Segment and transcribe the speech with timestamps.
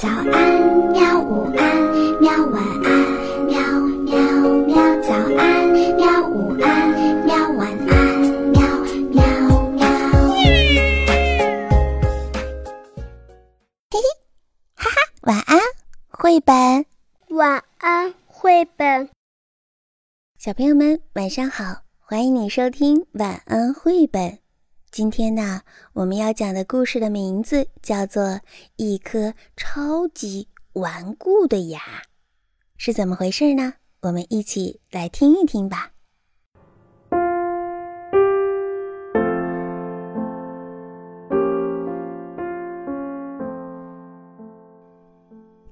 [0.00, 0.24] 早安，
[0.92, 1.20] 喵！
[1.20, 2.32] 午安，喵！
[2.46, 2.90] 晚安，
[3.44, 3.60] 喵
[4.06, 4.16] 喵
[4.64, 4.74] 喵！
[5.02, 6.26] 早安，喵！
[6.26, 7.36] 午安，喵！
[7.50, 8.18] 晚安，
[8.48, 8.62] 喵
[9.10, 9.20] 喵
[9.72, 9.84] 喵！
[13.90, 14.00] 嘿嘿，
[14.74, 15.58] 哈哈，晚安，
[16.08, 16.86] 绘本。
[17.36, 19.10] 晚安，绘本。
[20.38, 24.39] 小朋友们，晚上好，欢迎你收听晚安绘本。
[24.90, 25.60] 今天呢，
[25.92, 28.24] 我们要讲的故事的名字叫做
[28.74, 31.78] 《一颗超级顽固的牙》，
[32.76, 33.74] 是怎么回事呢？
[34.00, 35.92] 我们一起来听一听吧。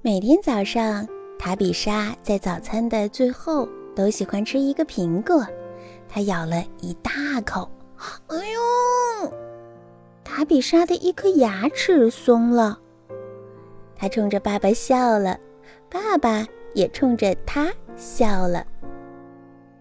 [0.01, 1.05] 每天早上，
[1.37, 5.45] 塔比莎在早餐的最后都喜欢吃一个苹果，
[6.07, 7.69] 她咬了一大口。
[8.27, 9.33] 哎呦！
[10.23, 12.79] 塔比莎的一颗牙齿松了，
[13.95, 15.37] 他冲着爸爸笑了，
[15.89, 18.65] 爸爸也冲着他笑了。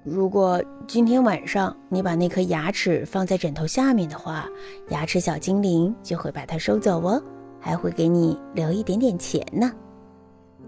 [0.05, 4.49] 如果今天晚上你把那颗牙齿放在枕头下面的话，
[4.89, 7.23] 牙齿小精灵就会把它收走哦，
[7.61, 9.71] 还会给你留一点点钱呢。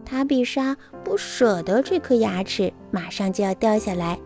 [0.05, 4.19] 塔比莎不舍得这颗牙齿马上就要掉下来，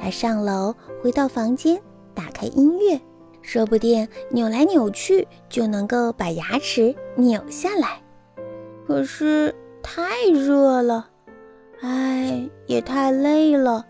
[0.00, 1.82] 她上楼回到房间。
[2.14, 3.00] 打开音乐，
[3.40, 8.00] 说不定扭来扭去就能够把牙齿扭下来。
[8.86, 11.08] 可是太热了，
[11.80, 13.84] 哎，也太累了。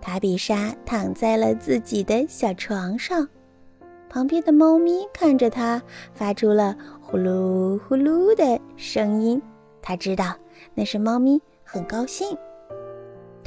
[0.00, 3.28] 塔比莎躺在了自己的小床上，
[4.08, 5.82] 旁边的猫咪看着它，
[6.14, 9.40] 发出了呼噜呼噜的声音。
[9.82, 10.34] 他知道
[10.74, 12.36] 那是猫咪很高兴。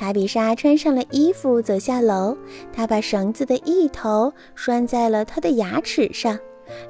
[0.02, 2.36] 塔比莎穿上了衣服，走下楼。
[2.74, 6.40] 她把绳子的一头拴在了她的牙齿上，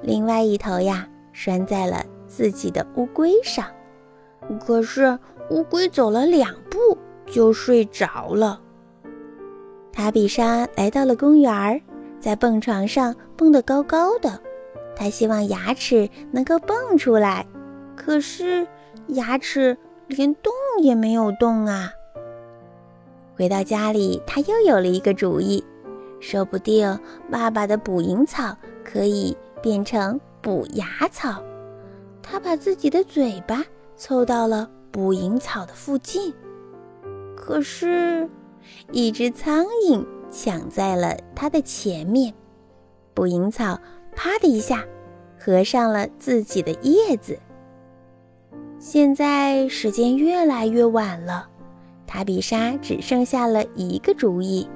[0.02, 3.66] 另外一头呀拴在了自己的乌龟上。
[4.66, 6.98] 可是乌龟走了两步
[7.30, 8.62] 就睡着了。
[9.92, 11.82] 塔比莎来到了公园，
[12.17, 14.39] 在蹦床上蹦得高高的。
[14.95, 17.45] 她希望牙齿能够蹦出来，
[17.93, 18.66] 可是
[19.08, 21.92] 牙齿连动也没有动啊。
[23.42, 25.66] 回到家里，他又有了一个主意，
[26.20, 27.00] 说不定
[27.32, 31.42] 爸爸的捕蝇草可以变成补牙草。
[32.22, 33.66] 他把自己的嘴巴
[33.96, 36.32] 凑到了捕蝇草的附近，
[37.36, 38.30] 可是，
[38.92, 42.32] 一只苍蝇抢在了他的前面。
[43.16, 43.76] 捕蝇草
[44.16, 44.86] 啪的一下
[45.40, 47.40] 合上了自己的叶子。
[48.78, 51.48] 现在时间越来越晚了。
[52.11, 54.67] 塔比莎只剩下了一个主意，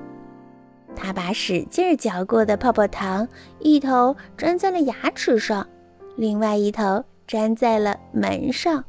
[0.95, 3.27] 她把使劲嚼过的泡泡糖
[3.59, 5.67] 一头粘在了牙齿上，
[6.15, 8.85] 另外一头粘在了门上。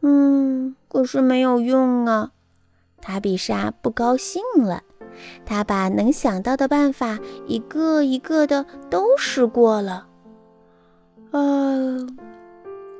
[0.00, 2.32] 嗯，可是没有用啊！
[3.00, 4.82] 塔比莎不高兴了。
[5.46, 10.08] 她把能想到的办法一个一个的都试过了。
[11.30, 11.38] 啊，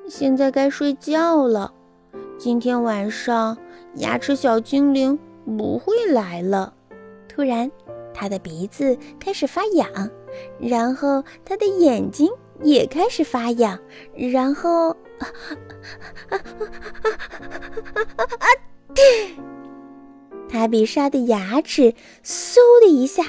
[0.08, 1.74] 现在该睡觉了。
[2.38, 3.58] 今天晚上。
[3.96, 5.18] 牙齿小精灵
[5.58, 6.74] 不会来了。
[7.28, 7.70] 突然，
[8.12, 9.88] 他的鼻子开始发痒，
[10.58, 12.30] 然后他的眼睛
[12.62, 13.78] 也开始发痒，
[14.14, 15.26] 然后啊啊
[16.30, 16.38] 啊
[17.00, 17.08] 啊
[17.96, 18.46] 啊啊啊！
[20.48, 23.22] 塔比莎的牙齿嗖的一下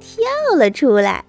[0.00, 0.24] 跳
[0.56, 1.24] 了出来。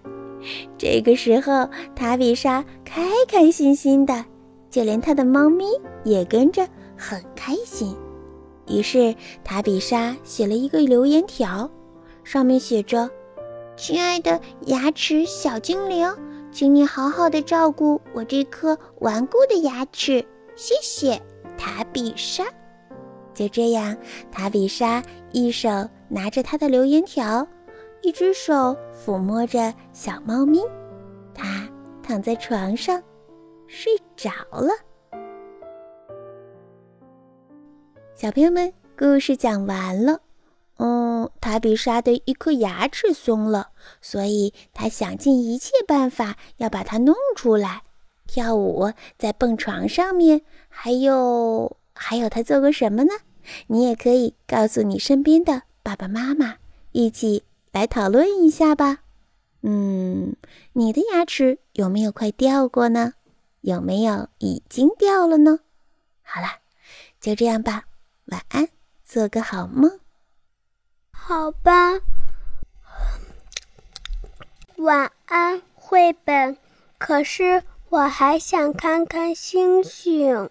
[0.77, 4.25] 这个时候，塔比莎开开心心的，
[4.69, 5.65] 就连她的猫咪
[6.05, 6.65] 也跟着
[6.97, 7.95] 很开心。
[8.68, 11.69] 于是，塔比莎写了一个留言条，
[12.24, 13.09] 上面写着
[13.75, 16.09] ：“亲爱的牙齿小精灵，
[16.51, 20.25] 请你好好的照顾我这颗顽固的牙齿，
[20.56, 21.22] 谢谢，
[21.57, 22.46] 塔比莎。”
[23.34, 23.97] 就这样，
[24.31, 25.69] 塔比莎一手
[26.07, 27.45] 拿着他的留言条，
[28.01, 30.62] 一只手抚摸着小猫咪，
[31.34, 31.68] 她
[32.01, 33.01] 躺在床上
[33.68, 34.69] 睡着了。
[38.24, 40.22] 小朋友们，故事讲完了。
[40.78, 43.72] 嗯，塔比莎的一颗牙齿松了，
[44.02, 47.84] 所以她想尽一切办法要把它弄出来。
[48.25, 53.12] 跳舞，在蹦床上面，还有还有，他做过什么呢？
[53.68, 56.56] 你也可以告诉你身边的爸爸妈妈，
[56.94, 57.44] 一起
[57.74, 59.00] 来讨论一下吧。
[59.64, 60.38] 嗯，
[60.72, 63.16] 你的牙齿有没有快掉过呢？
[63.60, 65.60] 有没有已经掉了呢？
[66.22, 66.48] 好了，
[67.20, 67.84] 就这样吧。
[68.25, 68.70] 晚安，
[69.04, 70.00] 做个好梦。
[71.12, 72.00] 好吧，
[74.78, 76.58] 晚安，绘本。
[76.98, 80.50] 可是我还想看看星星。